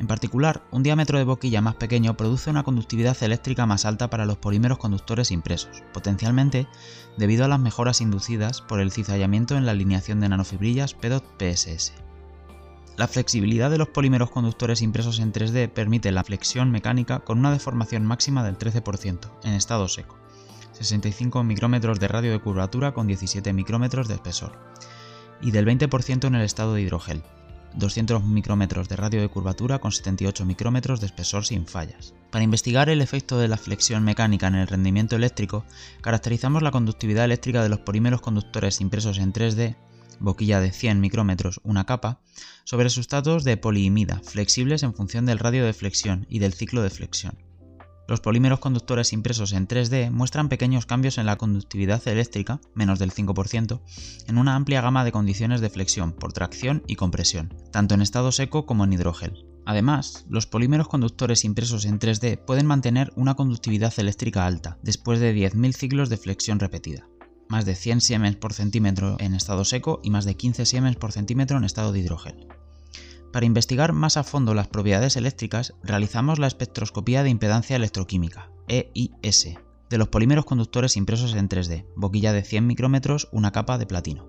En 0.00 0.08
particular, 0.08 0.64
un 0.72 0.82
diámetro 0.82 1.16
de 1.16 1.24
boquilla 1.24 1.60
más 1.60 1.76
pequeño 1.76 2.16
produce 2.16 2.50
una 2.50 2.64
conductividad 2.64 3.16
eléctrica 3.22 3.66
más 3.66 3.84
alta 3.84 4.10
para 4.10 4.26
los 4.26 4.36
polímeros 4.36 4.78
conductores 4.78 5.30
impresos, 5.30 5.84
potencialmente 5.94 6.66
debido 7.16 7.44
a 7.44 7.48
las 7.48 7.60
mejoras 7.60 8.00
inducidas 8.00 8.62
por 8.62 8.80
el 8.80 8.90
cizallamiento 8.90 9.56
en 9.56 9.64
la 9.64 9.70
alineación 9.70 10.18
de 10.18 10.28
nanofibrillas 10.28 10.94
PEDOT-PSS. 10.94 11.92
La 12.96 13.06
flexibilidad 13.06 13.70
de 13.70 13.78
los 13.78 13.88
polímeros 13.88 14.30
conductores 14.30 14.82
impresos 14.82 15.20
en 15.20 15.32
3D 15.32 15.68
permite 15.68 16.10
la 16.10 16.24
flexión 16.24 16.72
mecánica 16.72 17.20
con 17.20 17.38
una 17.38 17.52
deformación 17.52 18.04
máxima 18.04 18.42
del 18.42 18.58
13% 18.58 19.30
en 19.44 19.52
estado 19.52 19.86
seco, 19.86 20.18
65 20.72 21.44
micrómetros 21.44 22.00
de 22.00 22.08
radio 22.08 22.32
de 22.32 22.40
curvatura 22.40 22.92
con 22.92 23.06
17 23.06 23.52
micrómetros 23.52 24.08
de 24.08 24.14
espesor, 24.14 24.58
y 25.40 25.50
del 25.50 25.66
20% 25.66 26.26
en 26.26 26.34
el 26.34 26.42
estado 26.42 26.74
de 26.74 26.82
hidrogel, 26.82 27.22
200 27.76 28.24
micrómetros 28.24 28.88
de 28.88 28.96
radio 28.96 29.20
de 29.20 29.28
curvatura 29.28 29.78
con 29.78 29.92
78 29.92 30.44
micrómetros 30.44 31.00
de 31.00 31.06
espesor 31.06 31.44
sin 31.44 31.66
fallas. 31.66 32.14
Para 32.30 32.44
investigar 32.44 32.88
el 32.88 33.02
efecto 33.02 33.38
de 33.38 33.48
la 33.48 33.56
flexión 33.56 34.02
mecánica 34.02 34.46
en 34.46 34.54
el 34.54 34.66
rendimiento 34.66 35.16
eléctrico, 35.16 35.64
caracterizamos 36.00 36.62
la 36.62 36.70
conductividad 36.70 37.26
eléctrica 37.26 37.62
de 37.62 37.68
los 37.68 37.80
polímeros 37.80 38.22
conductores 38.22 38.80
impresos 38.80 39.18
en 39.18 39.32
3D, 39.32 39.76
boquilla 40.18 40.60
de 40.60 40.72
100 40.72 41.00
micrómetros, 41.00 41.60
una 41.64 41.84
capa, 41.84 42.20
sobre 42.64 42.88
sustratos 42.88 43.44
de 43.44 43.56
poliimida, 43.56 44.20
flexibles 44.24 44.82
en 44.82 44.94
función 44.94 45.26
del 45.26 45.38
radio 45.38 45.64
de 45.64 45.74
flexión 45.74 46.26
y 46.30 46.38
del 46.38 46.54
ciclo 46.54 46.82
de 46.82 46.90
flexión. 46.90 47.45
Los 48.08 48.20
polímeros 48.20 48.60
conductores 48.60 49.12
impresos 49.12 49.52
en 49.52 49.66
3D 49.66 50.10
muestran 50.12 50.48
pequeños 50.48 50.86
cambios 50.86 51.18
en 51.18 51.26
la 51.26 51.36
conductividad 51.36 52.06
eléctrica, 52.06 52.60
menos 52.74 53.00
del 53.00 53.12
5%, 53.12 53.80
en 54.28 54.38
una 54.38 54.54
amplia 54.54 54.80
gama 54.80 55.04
de 55.04 55.10
condiciones 55.10 55.60
de 55.60 55.70
flexión 55.70 56.12
por 56.12 56.32
tracción 56.32 56.84
y 56.86 56.94
compresión, 56.94 57.52
tanto 57.72 57.94
en 57.94 58.02
estado 58.02 58.30
seco 58.30 58.64
como 58.64 58.84
en 58.84 58.92
hidrogel. 58.92 59.44
Además, 59.64 60.24
los 60.28 60.46
polímeros 60.46 60.86
conductores 60.86 61.44
impresos 61.44 61.84
en 61.84 61.98
3D 61.98 62.38
pueden 62.38 62.66
mantener 62.66 63.12
una 63.16 63.34
conductividad 63.34 63.92
eléctrica 63.96 64.46
alta, 64.46 64.78
después 64.82 65.18
de 65.18 65.34
10.000 65.34 65.72
ciclos 65.74 66.08
de 66.08 66.16
flexión 66.16 66.60
repetida, 66.60 67.08
más 67.48 67.64
de 67.64 67.74
100 67.74 68.00
siemens 68.00 68.36
por 68.36 68.52
centímetro 68.52 69.16
en 69.18 69.34
estado 69.34 69.64
seco 69.64 70.00
y 70.04 70.10
más 70.10 70.24
de 70.24 70.36
15 70.36 70.64
siemens 70.64 70.96
por 70.96 71.10
centímetro 71.10 71.56
en 71.56 71.64
estado 71.64 71.90
de 71.90 71.98
hidrogel. 71.98 72.46
Para 73.36 73.44
investigar 73.44 73.92
más 73.92 74.16
a 74.16 74.24
fondo 74.24 74.54
las 74.54 74.68
propiedades 74.68 75.14
eléctricas, 75.16 75.74
realizamos 75.82 76.38
la 76.38 76.46
espectroscopía 76.46 77.22
de 77.22 77.28
impedancia 77.28 77.76
electroquímica, 77.76 78.50
EIS, 78.66 79.58
de 79.90 79.98
los 79.98 80.08
polímeros 80.08 80.46
conductores 80.46 80.96
impresos 80.96 81.34
en 81.34 81.46
3D, 81.46 81.84
boquilla 81.96 82.32
de 82.32 82.40
100 82.40 82.66
micrómetros, 82.66 83.28
una 83.32 83.52
capa 83.52 83.76
de 83.76 83.84
platino. 83.84 84.26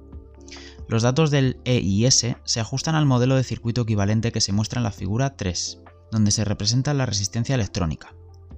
Los 0.90 1.04
datos 1.04 1.32
del 1.32 1.62
EIS 1.64 2.36
se 2.44 2.60
ajustan 2.60 2.96
al 2.96 3.06
modelo 3.06 3.38
de 3.38 3.46
circuito 3.46 3.84
equivalente 3.84 4.34
que 4.34 4.42
se 4.42 4.52
muestra 4.52 4.80
en 4.80 4.84
la 4.84 4.92
figura 4.92 5.38
3, 5.38 5.84
donde 6.12 6.32
se 6.32 6.44
representa 6.44 6.94
la 6.94 7.06
resistencia 7.06 7.56
electrónica. 7.56 8.14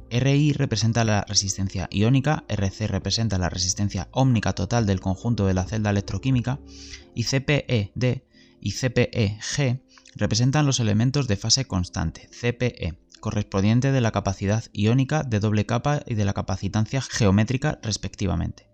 RI 0.09 0.53
representa 0.53 1.03
la 1.03 1.25
resistencia 1.27 1.87
iónica, 1.91 2.43
RC 2.47 2.87
representa 2.87 3.37
la 3.37 3.49
resistencia 3.49 4.09
ómnica 4.13 4.53
total 4.53 4.87
del 4.87 4.99
conjunto 4.99 5.45
de 5.45 5.53
la 5.53 5.65
celda 5.65 5.91
electroquímica 5.91 6.59
y 7.13 7.25
CPED 7.25 8.23
y 8.61 8.71
CPEG 8.71 9.83
representan 10.15 10.65
los 10.65 10.79
elementos 10.79 11.27
de 11.27 11.37
fase 11.37 11.65
constante, 11.65 12.29
CPE, 12.29 12.97
correspondiente 13.19 13.91
de 13.91 14.01
la 14.01 14.11
capacidad 14.11 14.63
iónica 14.73 15.23
de 15.23 15.39
doble 15.39 15.65
capa 15.65 16.01
y 16.05 16.15
de 16.15 16.25
la 16.25 16.33
capacitancia 16.33 17.01
geométrica 17.01 17.79
respectivamente. 17.81 18.69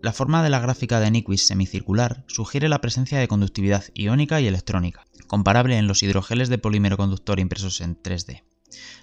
La 0.00 0.12
forma 0.12 0.42
de 0.42 0.50
la 0.50 0.60
gráfica 0.60 1.00
de 1.00 1.10
Nyquist 1.10 1.48
semicircular 1.48 2.24
sugiere 2.28 2.68
la 2.68 2.80
presencia 2.80 3.18
de 3.18 3.28
conductividad 3.28 3.84
iónica 3.94 4.40
y 4.40 4.46
electrónica, 4.46 5.04
comparable 5.26 5.76
en 5.76 5.88
los 5.88 6.02
hidrogeles 6.02 6.48
de 6.48 6.58
polímero 6.58 6.96
conductor 6.96 7.40
impresos 7.40 7.80
en 7.80 8.00
3D, 8.00 8.44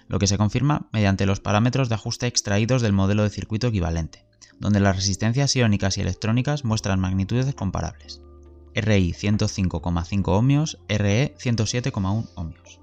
lo 0.08 0.18
que 0.18 0.26
se 0.26 0.38
confirma 0.38 0.88
mediante 0.92 1.26
los 1.26 1.40
parámetros 1.40 1.88
de 1.88 1.96
ajuste 1.96 2.26
extraídos 2.26 2.80
del 2.80 2.94
modelo 2.94 3.24
de 3.24 3.30
circuito 3.30 3.66
equivalente, 3.66 4.24
donde 4.58 4.80
las 4.80 4.96
resistencias 4.96 5.54
iónicas 5.54 5.98
y 5.98 6.00
electrónicas 6.00 6.64
muestran 6.64 6.98
magnitudes 6.98 7.54
comparables. 7.54 8.22
RI 8.76 9.14
105,5 9.14 10.28
ohmios, 10.28 10.78
RE 10.86 11.34
107,1 11.38 12.28
ohmios. 12.34 12.80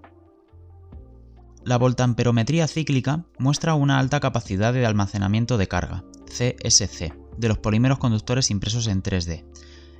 La 1.64 1.78
voltamperometría 1.78 2.68
cíclica 2.68 3.26
muestra 3.38 3.76
una 3.76 4.00
alta 4.00 4.20
capacidad 4.20 4.74
de 4.74 4.86
almacenamiento 4.88 5.58
de 5.60 5.68
carga, 5.68 6.04
CSC, 6.26 7.14
de 7.38 7.48
los 7.48 7.60
polímeros 7.60 8.00
conductores 8.00 8.50
impresos 8.50 8.88
en 8.88 9.04
3D, 9.04 9.46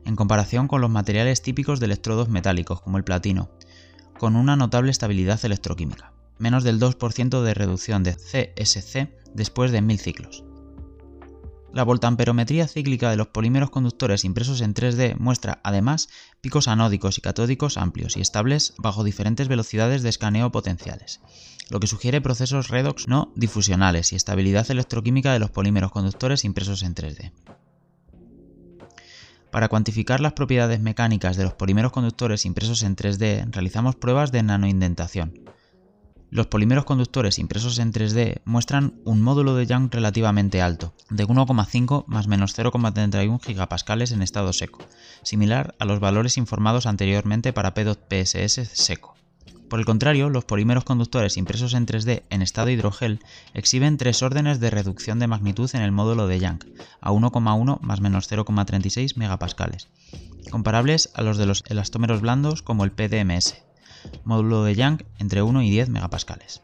en 0.04 0.16
comparación 0.16 0.68
con 0.68 0.82
los 0.82 0.90
materiales 0.90 1.44
típicos 1.44 1.80
de 1.80 1.86
electrodos 1.86 2.28
metálicos 2.28 2.82
como 2.82 2.98
el 2.98 3.04
platino, 3.04 3.52
con 4.18 4.36
una 4.36 4.56
notable 4.56 4.90
estabilidad 4.90 5.46
electroquímica, 5.46 6.12
menos 6.40 6.64
del 6.64 6.80
2% 6.80 7.44
de 7.44 7.54
reducción 7.54 8.04
de 8.04 8.16
CSC 8.16 9.14
después 9.36 9.72
de 9.72 9.82
1000 9.82 10.00
ciclos. 10.00 10.44
La 11.74 11.84
voltamperometría 11.84 12.68
cíclica 12.68 13.10
de 13.10 13.16
los 13.16 13.30
polímeros 13.30 13.72
conductores 13.72 14.26
impresos 14.26 14.62
en 14.62 14.76
3D 14.76 15.18
muestra, 15.18 15.60
además, 15.64 16.08
picos 16.40 16.68
anódicos 16.68 17.18
y 17.18 17.22
catódicos 17.22 17.78
amplios 17.78 18.16
y 18.16 18.22
estables 18.22 18.76
bajo 18.78 19.04
diferentes 19.04 19.48
velocidades 19.48 20.04
de 20.04 20.10
escaneo 20.10 20.52
potenciales, 20.52 21.20
lo 21.72 21.80
que 21.80 21.88
sugiere 21.88 22.22
procesos 22.22 22.68
redox 22.68 23.08
no 23.08 23.32
difusionales 23.36 24.14
y 24.14 24.16
estabilidad 24.16 24.70
electroquímica 24.70 25.34
de 25.34 25.40
los 25.40 25.50
polímeros 25.50 25.92
conductores 25.92 26.46
impresos 26.46 26.84
en 26.84 26.94
3D. 26.94 27.32
Para 29.52 29.68
cuantificar 29.68 30.20
las 30.20 30.34
propiedades 30.34 30.80
mecánicas 30.80 31.38
de 31.38 31.44
los 31.44 31.56
polímeros 31.56 31.92
conductores 31.92 32.46
impresos 32.46 32.84
en 32.84 32.96
3D, 32.96 33.52
realizamos 33.52 33.96
pruebas 33.96 34.32
de 34.32 34.44
nanoindentación, 34.44 35.44
los 36.34 36.48
polímeros 36.48 36.86
conductores 36.86 37.38
impresos 37.38 37.78
en 37.78 37.94
3D 37.94 38.42
muestran 38.44 38.96
un 39.06 39.22
módulo 39.22 39.54
de 39.54 39.68
Young 39.68 39.90
relativamente 39.92 40.64
alto, 40.64 40.96
de 41.12 41.28
1,5 41.28 42.06
más 42.08 42.26
menos 42.26 42.58
0,31 42.58 43.40
gigapascales 43.40 44.12
en 44.12 44.24
estado 44.24 44.52
seco, 44.52 44.80
similar 45.22 45.76
a 45.78 45.86
los 45.86 46.00
valores 46.00 46.40
informados 46.40 46.88
anteriormente 46.88 47.54
para 47.54 47.76
PDOT-PSS 47.76 48.68
seco. 48.74 49.16
Por 49.70 49.78
el 49.78 49.86
contrario, 49.86 50.32
los 50.32 50.44
polímeros 50.44 50.86
conductores 50.86 51.38
impresos 51.38 51.76
en 51.76 51.86
3D 51.86 52.24
en 52.32 52.42
estado 52.42 52.72
hidrogel 52.72 53.20
exhiben 53.54 53.98
tres 53.98 54.24
órdenes 54.24 54.60
de 54.60 54.72
reducción 54.72 55.20
de 55.20 55.28
magnitud 55.28 55.70
en 55.76 55.84
el 55.84 55.92
módulo 55.92 56.26
de 56.26 56.40
Young, 56.40 56.64
a 57.00 57.12
1,1 57.12 57.80
más 57.82 58.02
menos 58.02 58.32
0,36 58.32 59.18
megapascales, 59.18 59.90
comparables 60.50 61.12
a 61.14 61.22
los 61.22 61.38
de 61.38 61.46
los 61.46 61.64
elastómeros 61.68 62.22
blandos 62.22 62.64
como 62.64 62.86
el 62.86 62.92
PDMS 62.92 63.54
módulo 64.24 64.64
de 64.64 64.76
Young 64.76 65.04
entre 65.20 65.42
1 65.42 65.62
y 65.62 65.70
10 65.70 65.90
megapascales. 65.90 66.62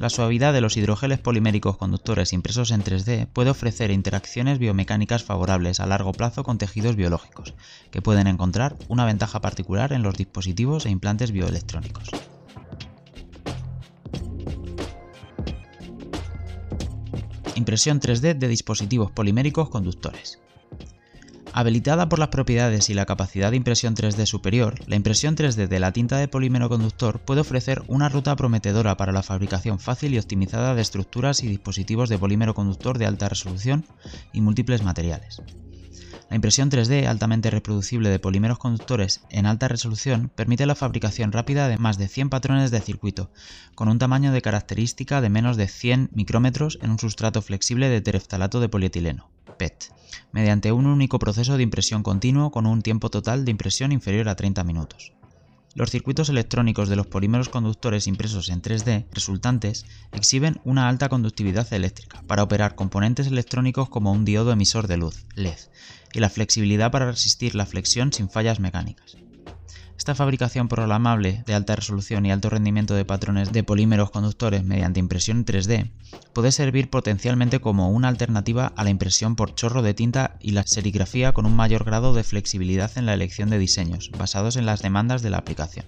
La 0.00 0.08
suavidad 0.08 0.54
de 0.54 0.62
los 0.62 0.78
hidrogeles 0.78 1.18
poliméricos 1.18 1.76
conductores 1.76 2.32
impresos 2.32 2.70
en 2.70 2.82
3D 2.82 3.26
puede 3.26 3.50
ofrecer 3.50 3.90
interacciones 3.90 4.58
biomecánicas 4.58 5.24
favorables 5.24 5.78
a 5.78 5.86
largo 5.86 6.12
plazo 6.12 6.42
con 6.42 6.56
tejidos 6.56 6.96
biológicos, 6.96 7.52
que 7.90 8.00
pueden 8.00 8.26
encontrar 8.26 8.76
una 8.88 9.04
ventaja 9.04 9.42
particular 9.42 9.92
en 9.92 10.02
los 10.02 10.16
dispositivos 10.16 10.86
e 10.86 10.90
implantes 10.90 11.32
bioelectrónicos. 11.32 12.08
Impresión 17.56 18.00
3D 18.00 18.38
de 18.38 18.48
dispositivos 18.48 19.10
poliméricos 19.10 19.68
conductores. 19.68 20.40
Habilitada 21.52 22.08
por 22.08 22.20
las 22.20 22.28
propiedades 22.28 22.90
y 22.90 22.94
la 22.94 23.06
capacidad 23.06 23.50
de 23.50 23.56
impresión 23.56 23.96
3D 23.96 24.24
superior, 24.26 24.76
la 24.86 24.94
impresión 24.94 25.34
3D 25.34 25.66
de 25.66 25.80
la 25.80 25.92
tinta 25.92 26.16
de 26.18 26.28
polímero 26.28 26.68
conductor 26.68 27.18
puede 27.18 27.40
ofrecer 27.40 27.82
una 27.88 28.08
ruta 28.08 28.36
prometedora 28.36 28.96
para 28.96 29.10
la 29.10 29.24
fabricación 29.24 29.80
fácil 29.80 30.14
y 30.14 30.18
optimizada 30.18 30.76
de 30.76 30.82
estructuras 30.82 31.42
y 31.42 31.48
dispositivos 31.48 32.08
de 32.08 32.18
polímero 32.18 32.54
conductor 32.54 32.98
de 32.98 33.06
alta 33.06 33.28
resolución 33.28 33.84
y 34.32 34.42
múltiples 34.42 34.82
materiales. 34.82 35.42
La 36.30 36.36
impresión 36.36 36.70
3D 36.70 37.06
altamente 37.06 37.50
reproducible 37.50 38.08
de 38.08 38.20
polímeros 38.20 38.58
conductores 38.58 39.20
en 39.30 39.46
alta 39.46 39.66
resolución 39.66 40.30
permite 40.34 40.64
la 40.64 40.76
fabricación 40.76 41.32
rápida 41.32 41.68
de 41.68 41.76
más 41.76 41.98
de 41.98 42.06
100 42.06 42.30
patrones 42.30 42.70
de 42.70 42.80
circuito, 42.80 43.32
con 43.74 43.88
un 43.88 43.98
tamaño 43.98 44.30
de 44.30 44.40
característica 44.40 45.20
de 45.20 45.28
menos 45.28 45.56
de 45.56 45.66
100 45.66 46.10
micrómetros 46.14 46.78
en 46.82 46.90
un 46.90 47.00
sustrato 47.00 47.42
flexible 47.42 47.88
de 47.88 48.00
tereftalato 48.00 48.60
de 48.60 48.68
polietileno, 48.68 49.28
PET 49.58 49.92
mediante 50.32 50.70
un 50.70 50.86
único 50.86 51.18
proceso 51.18 51.56
de 51.56 51.64
impresión 51.64 52.04
continuo 52.04 52.50
con 52.50 52.66
un 52.66 52.82
tiempo 52.82 53.10
total 53.10 53.44
de 53.44 53.50
impresión 53.50 53.90
inferior 53.90 54.28
a 54.28 54.36
30 54.36 54.62
minutos. 54.64 55.12
Los 55.74 55.90
circuitos 55.90 56.28
electrónicos 56.28 56.88
de 56.88 56.96
los 56.96 57.06
polímeros 57.06 57.48
conductores 57.48 58.08
impresos 58.08 58.48
en 58.48 58.60
3D 58.60 59.06
resultantes 59.12 59.86
exhiben 60.12 60.60
una 60.64 60.88
alta 60.88 61.08
conductividad 61.08 61.72
eléctrica 61.72 62.22
para 62.26 62.42
operar 62.42 62.74
componentes 62.74 63.28
electrónicos 63.28 63.88
como 63.88 64.10
un 64.10 64.24
diodo 64.24 64.50
emisor 64.50 64.88
de 64.88 64.96
luz, 64.96 65.26
LED, 65.36 65.58
y 66.12 66.18
la 66.18 66.28
flexibilidad 66.28 66.90
para 66.90 67.06
resistir 67.06 67.54
la 67.54 67.66
flexión 67.66 68.12
sin 68.12 68.28
fallas 68.28 68.58
mecánicas. 68.58 69.16
Esta 70.00 70.14
fabricación 70.14 70.68
programable 70.68 71.44
de 71.44 71.52
alta 71.52 71.76
resolución 71.76 72.24
y 72.24 72.32
alto 72.32 72.48
rendimiento 72.48 72.94
de 72.94 73.04
patrones 73.04 73.52
de 73.52 73.62
polímeros 73.62 74.10
conductores 74.10 74.64
mediante 74.64 74.98
impresión 74.98 75.44
3D 75.44 75.90
puede 76.32 76.52
servir 76.52 76.88
potencialmente 76.88 77.60
como 77.60 77.90
una 77.90 78.08
alternativa 78.08 78.72
a 78.76 78.82
la 78.82 78.88
impresión 78.88 79.36
por 79.36 79.54
chorro 79.54 79.82
de 79.82 79.92
tinta 79.92 80.38
y 80.40 80.52
la 80.52 80.66
serigrafía 80.66 81.32
con 81.32 81.44
un 81.44 81.54
mayor 81.54 81.84
grado 81.84 82.14
de 82.14 82.24
flexibilidad 82.24 82.90
en 82.96 83.04
la 83.04 83.12
elección 83.12 83.50
de 83.50 83.58
diseños, 83.58 84.10
basados 84.16 84.56
en 84.56 84.64
las 84.64 84.80
demandas 84.80 85.20
de 85.20 85.28
la 85.28 85.36
aplicación. 85.36 85.84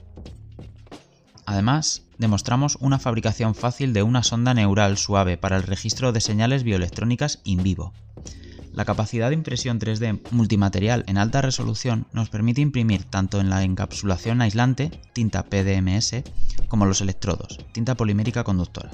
Además, 1.47 2.03
demostramos 2.19 2.77
una 2.81 2.99
fabricación 2.99 3.55
fácil 3.55 3.95
de 3.95 4.03
una 4.03 4.23
sonda 4.25 4.53
neural 4.53 4.99
suave 4.99 5.39
para 5.39 5.57
el 5.57 5.63
registro 5.63 6.13
de 6.13 6.21
señales 6.21 6.65
bioelectrónicas 6.65 7.41
in 7.45 7.63
vivo, 7.63 7.95
la 8.73 8.85
capacidad 8.85 9.29
de 9.29 9.35
impresión 9.35 9.79
3D 9.79 10.21
multimaterial 10.31 11.05
en 11.07 11.19
alta 11.19 11.43
resolución 11.43 12.07
nos 12.13 12.31
permite 12.31 12.61
imprimir 12.61 13.05
tanto 13.05 13.41
en 13.41 13.51
la 13.51 13.63
encapsulación 13.63 14.41
aislante, 14.41 14.91
tinta 15.13 15.45
PDMS, 15.45 16.23
como 16.69 16.87
los 16.87 17.01
electrodos, 17.01 17.59
tinta 17.73 17.97
polimérica 17.97 18.45
conductora, 18.45 18.91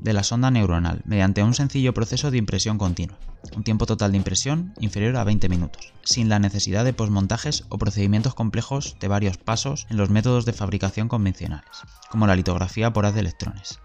de 0.00 0.12
la 0.12 0.22
sonda 0.22 0.50
neuronal 0.50 1.02
mediante 1.04 1.42
un 1.42 1.54
sencillo 1.54 1.94
proceso 1.94 2.30
de 2.30 2.38
impresión 2.38 2.78
continua, 2.78 3.18
un 3.56 3.64
tiempo 3.64 3.86
total 3.86 4.12
de 4.12 4.18
impresión 4.18 4.74
inferior 4.80 5.16
a 5.16 5.24
20 5.24 5.48
minutos, 5.48 5.92
sin 6.04 6.28
la 6.28 6.38
necesidad 6.38 6.84
de 6.84 6.92
posmontajes 6.92 7.64
o 7.68 7.78
procedimientos 7.78 8.34
complejos 8.34 8.96
de 9.00 9.08
varios 9.08 9.38
pasos 9.38 9.86
en 9.90 9.96
los 9.96 10.10
métodos 10.10 10.44
de 10.44 10.52
fabricación 10.52 11.08
convencionales, 11.08 11.70
como 12.10 12.26
la 12.26 12.36
litografía 12.36 12.92
por 12.92 13.06
haz 13.06 13.14
de 13.14 13.20
electrones. 13.20 13.80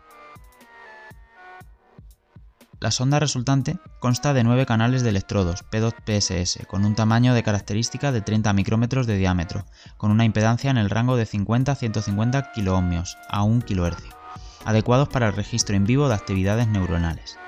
La 2.79 2.91
sonda 2.91 3.19
resultante 3.19 3.79
consta 3.99 4.35
de 4.35 4.43
9 4.43 4.67
canales 4.67 5.01
de 5.01 5.09
electrodos 5.09 5.65
P2PSS 5.71 6.67
con 6.67 6.85
un 6.85 6.93
tamaño 6.93 7.33
de 7.33 7.41
característica 7.41 8.11
de 8.11 8.21
30 8.21 8.53
micrómetros 8.53 9.07
de 9.07 9.17
diámetro, 9.17 9.65
con 9.97 10.11
una 10.11 10.25
impedancia 10.25 10.69
en 10.69 10.77
el 10.77 10.91
rango 10.91 11.17
de 11.17 11.25
50 11.25 11.71
a 11.71 11.75
150 11.75 12.51
kiloohmios 12.51 13.17
a 13.29 13.41
1 13.41 13.63
kHz, 13.65 14.03
adecuados 14.63 15.09
para 15.09 15.27
el 15.27 15.33
registro 15.33 15.75
en 15.75 15.85
vivo 15.85 16.07
de 16.07 16.13
actividades 16.13 16.67
neuronales. 16.67 17.39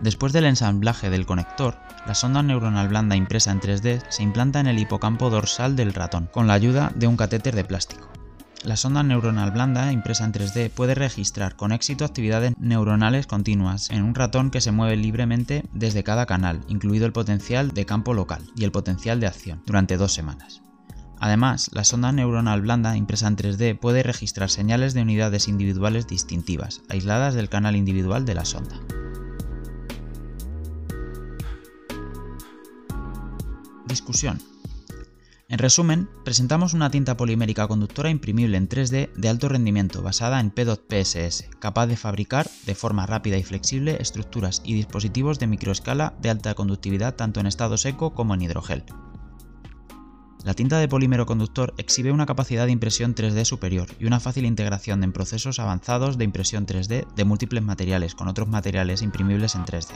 Después 0.00 0.32
del 0.32 0.44
ensamblaje 0.44 1.10
del 1.10 1.26
conector, 1.26 1.76
la 2.06 2.14
sonda 2.14 2.44
neuronal 2.44 2.86
blanda 2.86 3.16
impresa 3.16 3.50
en 3.50 3.60
3D 3.60 4.04
se 4.08 4.22
implanta 4.22 4.60
en 4.60 4.68
el 4.68 4.78
hipocampo 4.78 5.30
dorsal 5.30 5.74
del 5.74 5.94
ratón, 5.94 6.28
con 6.32 6.46
la 6.46 6.54
ayuda 6.54 6.92
de 6.94 7.08
un 7.08 7.16
catéter 7.16 7.56
de 7.56 7.64
plástico. 7.64 8.15
La 8.64 8.76
sonda 8.76 9.02
neuronal 9.02 9.52
blanda 9.52 9.92
impresa 9.92 10.24
en 10.24 10.32
3D 10.32 10.70
puede 10.70 10.94
registrar 10.94 11.56
con 11.56 11.72
éxito 11.72 12.04
actividades 12.04 12.54
neuronales 12.58 13.26
continuas 13.26 13.90
en 13.90 14.02
un 14.02 14.14
ratón 14.14 14.50
que 14.50 14.60
se 14.60 14.72
mueve 14.72 14.96
libremente 14.96 15.64
desde 15.72 16.02
cada 16.02 16.26
canal, 16.26 16.64
incluido 16.68 17.06
el 17.06 17.12
potencial 17.12 17.70
de 17.70 17.86
campo 17.86 18.12
local 18.12 18.42
y 18.56 18.64
el 18.64 18.72
potencial 18.72 19.20
de 19.20 19.28
acción, 19.28 19.62
durante 19.66 19.96
dos 19.96 20.12
semanas. 20.12 20.62
Además, 21.18 21.70
la 21.72 21.84
sonda 21.84 22.12
neuronal 22.12 22.60
blanda 22.60 22.96
impresa 22.96 23.28
en 23.28 23.36
3D 23.36 23.78
puede 23.78 24.02
registrar 24.02 24.50
señales 24.50 24.94
de 24.94 25.02
unidades 25.02 25.48
individuales 25.48 26.06
distintivas, 26.06 26.82
aisladas 26.88 27.34
del 27.34 27.48
canal 27.48 27.76
individual 27.76 28.24
de 28.26 28.34
la 28.34 28.44
sonda. 28.44 28.78
Discusión. 33.86 34.40
En 35.48 35.58
resumen, 35.60 36.10
presentamos 36.24 36.74
una 36.74 36.90
tinta 36.90 37.16
polimérica 37.16 37.68
conductora 37.68 38.10
imprimible 38.10 38.56
en 38.56 38.68
3D 38.68 39.12
de 39.14 39.28
alto 39.28 39.48
rendimiento 39.48 40.02
basada 40.02 40.40
en 40.40 40.52
P2PSS, 40.52 41.50
capaz 41.60 41.86
de 41.86 41.96
fabricar 41.96 42.50
de 42.66 42.74
forma 42.74 43.06
rápida 43.06 43.38
y 43.38 43.44
flexible 43.44 43.96
estructuras 44.00 44.60
y 44.64 44.74
dispositivos 44.74 45.38
de 45.38 45.46
microescala 45.46 46.14
de 46.20 46.30
alta 46.30 46.54
conductividad 46.54 47.14
tanto 47.14 47.38
en 47.38 47.46
estado 47.46 47.76
seco 47.76 48.12
como 48.12 48.34
en 48.34 48.42
hidrogel. 48.42 48.84
La 50.42 50.54
tinta 50.54 50.78
de 50.78 50.88
polímero 50.88 51.26
conductor 51.26 51.74
exhibe 51.76 52.10
una 52.10 52.26
capacidad 52.26 52.66
de 52.66 52.72
impresión 52.72 53.14
3D 53.14 53.44
superior 53.44 53.88
y 54.00 54.06
una 54.06 54.18
fácil 54.18 54.46
integración 54.46 55.04
en 55.04 55.12
procesos 55.12 55.60
avanzados 55.60 56.18
de 56.18 56.24
impresión 56.24 56.66
3D 56.66 57.06
de 57.14 57.24
múltiples 57.24 57.62
materiales 57.62 58.16
con 58.16 58.26
otros 58.26 58.48
materiales 58.48 59.00
imprimibles 59.00 59.54
en 59.54 59.64
3D. 59.64 59.92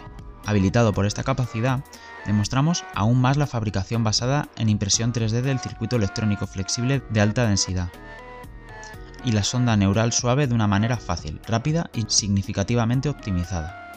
Habilitado 0.51 0.93
por 0.93 1.07
esta 1.07 1.23
capacidad, 1.23 1.85
demostramos 2.27 2.85
aún 2.97 3.21
más 3.21 3.37
la 3.37 3.47
fabricación 3.47 4.03
basada 4.03 4.49
en 4.57 4.69
impresión 4.69 5.13
3D 5.13 5.43
del 5.43 5.61
circuito 5.61 5.95
electrónico 5.95 6.49
flexible 6.49 7.03
de 7.09 7.21
alta 7.21 7.47
densidad 7.47 7.89
y 9.25 9.31
la 9.31 9.45
sonda 9.45 9.77
neural 9.77 10.13
suave 10.13 10.49
de 10.49 10.55
una 10.55 10.67
manera 10.67 10.97
fácil, 10.97 11.41
rápida 11.47 11.89
y 11.95 12.05
significativamente 12.09 13.09
optimizada. 13.09 13.93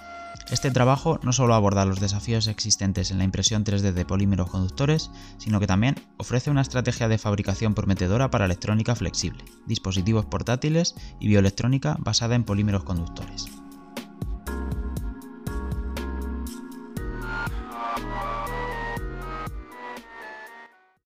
Este 0.52 0.70
trabajo 0.70 1.20
no 1.24 1.34
solo 1.34 1.56
aborda 1.56 1.86
los 1.86 2.00
desafíos 2.00 2.46
existentes 2.46 3.10
en 3.10 3.18
la 3.18 3.24
impresión 3.24 3.66
3D 3.66 3.92
de 3.92 4.06
polímeros 4.06 4.52
conductores, 4.52 5.10
sino 5.40 5.60
que 5.60 5.66
también 5.66 5.96
ofrece 6.18 6.52
una 6.52 6.62
estrategia 6.62 7.08
de 7.08 7.18
fabricación 7.18 7.74
prometedora 7.74 8.30
para 8.30 8.46
electrónica 8.46 8.94
flexible, 8.94 9.44
dispositivos 9.66 10.26
portátiles 10.26 10.94
y 11.20 11.30
bioelectrónica 11.30 11.98
basada 11.98 12.36
en 12.36 12.44
polímeros 12.44 12.84
conductores. 12.84 13.63